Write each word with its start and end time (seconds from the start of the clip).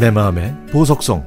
내 0.00 0.10
마음의 0.10 0.56
보석성 0.72 1.22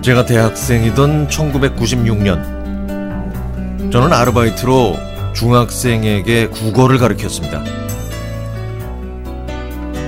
제가 0.00 0.24
대학생이던 0.24 1.28
1996년 1.28 2.42
저는 3.92 4.10
아르바이트로 4.10 4.96
중학생에게 5.34 6.48
국어를 6.48 6.96
가르쳤습니다. 6.96 7.62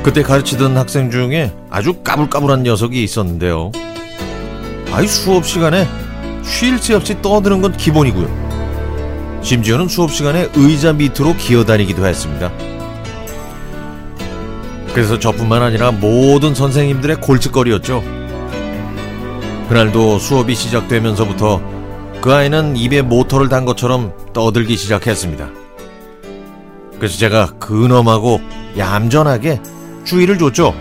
그때 0.02 0.22
가르치던 0.22 0.74
학생 0.74 1.10
중에 1.10 1.52
아주 1.68 2.02
까불까불한 2.02 2.62
녀석이 2.62 3.02
있었는데요. 3.04 3.72
아이 4.92 5.06
수업 5.06 5.46
시간에 5.46 5.86
쉴 6.42 6.78
새 6.78 6.94
없이 6.94 7.20
떠드는 7.20 7.60
건 7.60 7.76
기본이고요. 7.76 9.40
심지어는 9.42 9.88
수업 9.88 10.12
시간에 10.12 10.48
의자 10.54 10.92
밑으로 10.92 11.34
기어다니기도 11.36 12.06
했습니다. 12.06 12.50
그래서 14.94 15.18
저뿐만 15.18 15.62
아니라 15.62 15.92
모든 15.92 16.54
선생님들의 16.54 17.20
골칫거리였죠. 17.20 18.02
그날도 19.68 20.18
수업이 20.18 20.54
시작되면서부터 20.54 21.60
그 22.20 22.32
아이는 22.32 22.76
입에 22.76 23.02
모터를 23.02 23.48
단 23.48 23.64
것처럼 23.64 24.12
떠들기 24.32 24.76
시작했습니다. 24.76 25.50
그래서 26.98 27.18
제가 27.18 27.46
근엄하고 27.58 28.40
얌전하게 28.78 29.60
주의를 30.04 30.38
줬죠. 30.38 30.74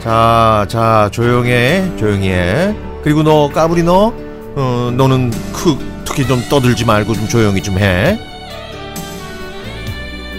자, 0.00 0.64
자, 0.68 1.08
조용해, 1.12 1.96
조용히 1.98 2.30
해. 2.30 2.74
그리고 3.06 3.22
너, 3.22 3.48
까불이 3.48 3.84
너, 3.84 4.12
어, 4.56 4.92
너는 4.92 5.30
크, 5.52 5.78
특히 6.04 6.26
좀 6.26 6.42
떠들지 6.48 6.84
말고 6.84 7.14
좀 7.14 7.28
조용히 7.28 7.62
좀 7.62 7.78
해. 7.78 8.18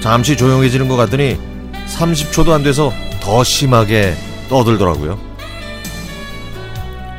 잠시 0.03 0.35
조용해지는 0.35 0.89
것 0.89 0.97
같더니 0.97 1.39
30초도 1.87 2.49
안 2.49 2.63
돼서 2.63 2.91
더 3.21 3.41
심하게 3.41 4.15
떠들더라고요. 4.49 5.17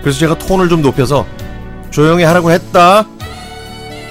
그래서 0.02 0.18
제가 0.18 0.36
톤을 0.36 0.68
좀 0.68 0.82
높여서 0.82 1.24
조용히 1.88 2.24
하라고 2.24 2.50
했다. 2.50 3.06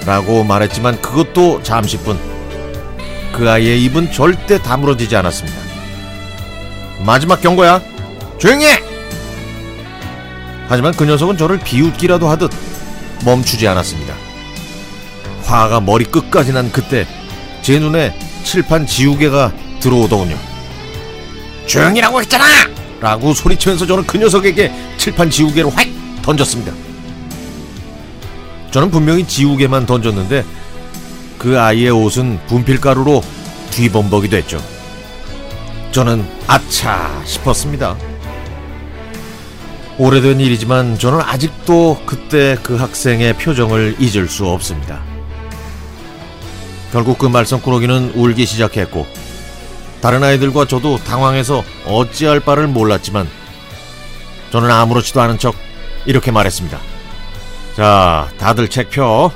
라고 0.06 0.42
말했지만 0.42 1.00
그것도 1.00 1.62
잠시뿐. 1.62 2.18
그 3.32 3.48
아이의 3.48 3.84
입은 3.84 4.10
절대 4.10 4.60
다물어지지 4.60 5.14
않았습니다. 5.14 5.56
마지막 7.06 7.40
경고야. 7.40 7.80
조용히 8.38 8.66
해! 8.66 8.87
하지만 10.68 10.94
그 10.94 11.04
녀석은 11.04 11.36
저를 11.36 11.58
비웃기라도 11.58 12.28
하듯 12.28 12.50
멈추지 13.24 13.66
않았습니다. 13.66 14.14
화가 15.44 15.80
머리 15.80 16.04
끝까지 16.04 16.52
난 16.52 16.70
그때 16.70 17.06
제 17.62 17.78
눈에 17.78 18.16
칠판 18.44 18.86
지우개가 18.86 19.52
들어오더군요. 19.80 20.36
조용히라고 21.66 22.20
했잖아! 22.20 22.44
라고 23.00 23.32
소리치면서 23.32 23.86
저는 23.86 24.06
그 24.06 24.18
녀석에게 24.18 24.72
칠판 24.96 25.30
지우개를 25.30 25.70
확 25.74 25.86
던졌습니다. 26.22 26.72
저는 28.70 28.90
분명히 28.90 29.26
지우개만 29.26 29.86
던졌는데 29.86 30.44
그 31.38 31.58
아이의 31.58 31.90
옷은 31.90 32.40
분필가루로 32.46 33.22
뒤범벅이 33.70 34.28
됐죠. 34.28 34.62
저는 35.92 36.26
아차 36.46 37.22
싶었습니다. 37.24 37.96
오래된 39.98 40.38
일이지만 40.38 40.96
저는 40.96 41.20
아직도 41.20 42.02
그때 42.06 42.56
그 42.62 42.76
학생의 42.76 43.34
표정을 43.34 43.96
잊을 43.98 44.28
수 44.28 44.46
없습니다. 44.46 45.02
결국 46.92 47.18
그 47.18 47.26
말썽꾸러기는 47.26 48.12
울기 48.14 48.46
시작했고 48.46 49.06
다른 50.00 50.22
아이들과 50.22 50.66
저도 50.66 50.98
당황해서 50.98 51.64
어찌할 51.84 52.40
바를 52.40 52.68
몰랐지만 52.68 53.28
저는 54.52 54.70
아무렇지도 54.70 55.20
않은 55.20 55.38
척 55.38 55.56
이렇게 56.06 56.30
말했습니다. 56.30 56.78
자, 57.76 58.30
다들 58.38 58.68
책 58.68 58.90
펴. 58.90 59.30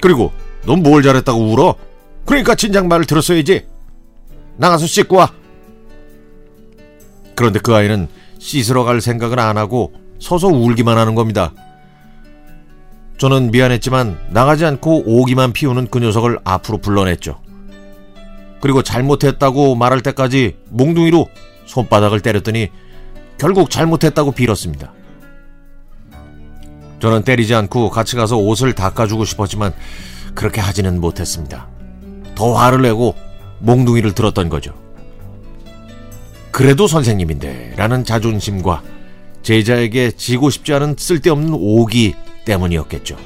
그리고 0.00 0.32
넌 0.66 0.82
뭘 0.82 1.02
잘했다고 1.02 1.52
울어? 1.52 1.74
그러니까 2.26 2.54
진작 2.54 2.86
말을 2.86 3.06
들었어야지. 3.06 3.66
나가서 4.58 4.86
씻고 4.86 5.16
와. 5.16 5.32
그런데 7.34 7.58
그 7.58 7.74
아이는 7.74 8.08
씻으러 8.44 8.84
갈 8.84 9.00
생각을 9.00 9.40
안 9.40 9.56
하고 9.56 9.94
서서 10.20 10.48
울기만 10.48 10.98
하는 10.98 11.14
겁니다. 11.14 11.54
저는 13.16 13.50
미안했지만 13.50 14.18
나가지 14.28 14.66
않고 14.66 15.04
오기만 15.06 15.54
피우는 15.54 15.88
그 15.90 15.98
녀석을 15.98 16.40
앞으로 16.44 16.76
불러냈죠. 16.76 17.40
그리고 18.60 18.82
잘못했다고 18.82 19.76
말할 19.76 20.02
때까지 20.02 20.58
몽둥이로 20.68 21.26
손바닥을 21.64 22.20
때렸더니 22.20 22.68
결국 23.38 23.70
잘못했다고 23.70 24.32
빌었습니다. 24.32 24.92
저는 27.00 27.22
때리지 27.22 27.54
않고 27.54 27.88
같이 27.88 28.14
가서 28.14 28.36
옷을 28.36 28.74
닦아주고 28.74 29.24
싶었지만 29.24 29.72
그렇게 30.34 30.60
하지는 30.60 31.00
못했습니다. 31.00 31.68
더 32.34 32.52
화를 32.52 32.82
내고 32.82 33.14
몽둥이를 33.60 34.12
들었던 34.12 34.50
거죠. 34.50 34.83
그래도 36.54 36.86
선생님인데 36.86 37.74
라는 37.76 38.04
자존심과 38.04 38.84
제자에게 39.42 40.12
지고 40.12 40.50
싶지 40.50 40.72
않은 40.74 40.94
쓸데없는 40.96 41.52
오기 41.52 42.14
때문이었겠죠. 42.44 43.16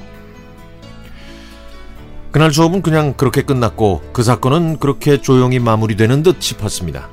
그날 2.31 2.55
수업은 2.55 2.81
그냥 2.81 3.12
그렇게 3.12 3.43
끝났고 3.43 4.00
그 4.15 4.22
사건은 4.22 4.78
그렇게 4.78 5.21
조용히 5.21 5.59
마무리되는 5.59 6.22
듯 6.22 6.41
싶었습니다. 6.41 7.11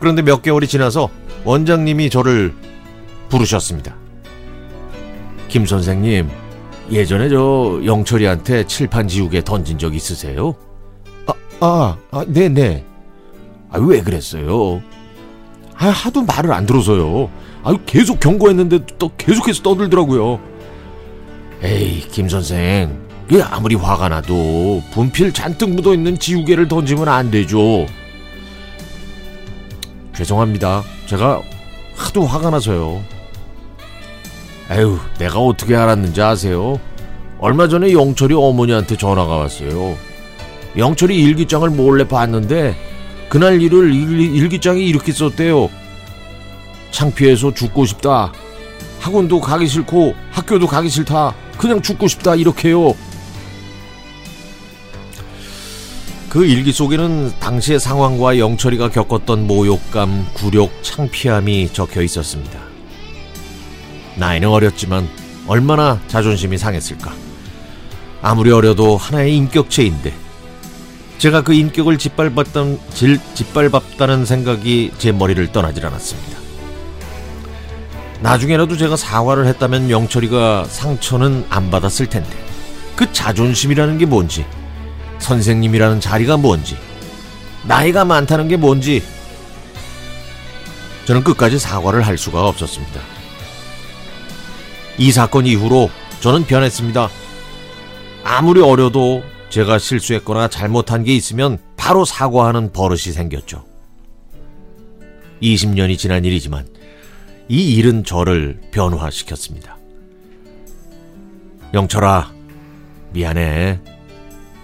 그런데 0.00 0.22
몇 0.22 0.40
개월이 0.40 0.66
지나서 0.66 1.10
원장님이 1.44 2.08
저를 2.08 2.54
부르셨습니다. 3.28 3.94
김 5.48 5.66
선생님, 5.66 6.30
예전에 6.90 7.28
저 7.28 7.82
영철이한테 7.84 8.66
칠판 8.66 9.08
지우개 9.08 9.44
던진 9.44 9.78
적 9.78 9.94
있으세요? 9.94 10.54
아, 11.26 11.34
아, 11.60 11.98
아 12.10 12.24
네네. 12.26 12.93
아, 13.74 13.78
왜 13.80 14.00
그랬어요? 14.00 14.80
아, 15.76 15.88
하도 15.88 16.22
말을 16.22 16.52
안 16.52 16.64
들어서요. 16.64 17.28
아, 17.64 17.76
계속 17.84 18.20
경고했는데 18.20 18.86
또 19.00 19.10
계속해서 19.18 19.62
떠들더라고요. 19.62 20.38
에이, 21.62 22.06
김 22.12 22.28
선생. 22.28 23.02
이 23.32 23.40
아무리 23.40 23.74
화가 23.74 24.10
나도 24.10 24.82
분필 24.92 25.32
잔뜩 25.32 25.70
묻어 25.70 25.92
있는 25.92 26.16
지우개를 26.18 26.68
던지면 26.68 27.08
안 27.08 27.32
되죠. 27.32 27.86
죄송합니다. 30.14 30.84
제가 31.06 31.42
하도 31.96 32.26
화가 32.26 32.50
나서요. 32.50 33.02
에휴, 34.70 35.00
내가 35.18 35.40
어떻게 35.40 35.74
알았는지 35.74 36.22
아세요? 36.22 36.78
얼마 37.40 37.66
전에 37.66 37.92
영철이 37.92 38.34
어머니한테 38.34 38.96
전화가 38.96 39.36
왔어요. 39.36 39.96
영철이 40.76 41.16
일기장을 41.16 41.68
몰래 41.70 42.06
봤는데 42.06 42.93
그날 43.28 43.60
일을 43.60 43.92
일, 43.92 44.48
기장에 44.48 44.80
이렇게 44.80 45.12
썼대요. 45.12 45.70
창피해서 46.90 47.54
죽고 47.54 47.86
싶다. 47.86 48.32
학원도 49.00 49.40
가기 49.40 49.66
싫고 49.66 50.14
학교도 50.30 50.66
가기 50.66 50.88
싫다. 50.88 51.34
그냥 51.58 51.82
죽고 51.82 52.08
싶다 52.08 52.36
이렇게요. 52.36 52.94
그 56.28 56.44
일기 56.44 56.72
속에는 56.72 57.38
당시의 57.38 57.78
상황과 57.78 58.38
영철이가 58.38 58.90
겪었던 58.90 59.46
모욕감, 59.46 60.26
굴욕, 60.34 60.82
창피함이 60.82 61.72
적혀 61.72 62.02
있었습니다. 62.02 62.58
나이는 64.16 64.48
어렸지만 64.48 65.08
얼마나 65.46 66.00
자존심이 66.08 66.58
상했을까. 66.58 67.12
아무리 68.22 68.50
어려도 68.50 68.96
하나의 68.96 69.36
인격체인데 69.36 70.23
제가 71.24 71.40
그 71.40 71.54
인격을 71.54 71.96
짓밟았던, 71.96 72.78
질, 72.92 73.18
짓밟았다는 73.32 74.26
생각이 74.26 74.92
제 74.98 75.10
머리를 75.10 75.52
떠나질 75.52 75.86
않았습니다. 75.86 76.38
나중에라도 78.20 78.76
제가 78.76 78.94
사과를 78.94 79.46
했다면 79.46 79.88
영철이가 79.88 80.66
상처는 80.68 81.46
안 81.48 81.70
받았을 81.70 82.08
텐데 82.08 82.28
그 82.94 83.10
자존심이라는 83.10 83.96
게 83.96 84.04
뭔지 84.04 84.44
선생님이라는 85.18 85.98
자리가 85.98 86.36
뭔지 86.36 86.76
나이가 87.62 88.04
많다는 88.04 88.48
게 88.48 88.58
뭔지 88.58 89.02
저는 91.06 91.24
끝까지 91.24 91.58
사과를 91.58 92.02
할 92.02 92.18
수가 92.18 92.46
없었습니다. 92.48 93.00
이 94.98 95.10
사건 95.10 95.46
이후로 95.46 95.88
저는 96.20 96.44
변했습니다. 96.44 97.08
아무리 98.24 98.60
어려도 98.60 99.24
제가 99.54 99.78
실수했거나 99.78 100.48
잘못한 100.48 101.04
게 101.04 101.14
있으면 101.14 101.58
바로 101.76 102.04
사과하는 102.04 102.72
버릇이 102.72 103.12
생겼죠. 103.14 103.64
20년이 105.40 105.96
지난 105.96 106.24
일이지만 106.24 106.66
이 107.48 107.76
일은 107.76 108.02
저를 108.02 108.60
변화시켰습니다. 108.72 109.76
영철아, 111.72 112.32
미안해. 113.12 113.78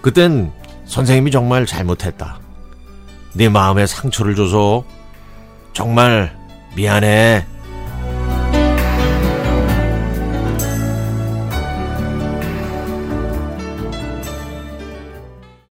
그땐 0.01 0.51
선생님이 0.83 1.31
정말 1.31 1.65
잘못했다. 1.65 2.41
네 3.33 3.47
마음에 3.47 3.87
상처를 3.87 4.35
줘서 4.35 4.83
정말 5.71 6.37
미안해. 6.75 7.45